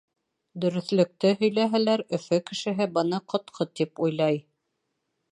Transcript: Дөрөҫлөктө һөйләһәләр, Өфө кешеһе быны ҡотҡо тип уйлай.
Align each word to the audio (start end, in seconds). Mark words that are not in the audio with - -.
Дөрөҫлөктө 0.63 1.33
һөйләһәләр, 1.41 2.03
Өфө 2.19 2.39
кешеһе 2.47 2.87
быны 2.95 3.19
ҡотҡо 3.33 3.67
тип 3.81 4.01
уйлай. 4.07 4.41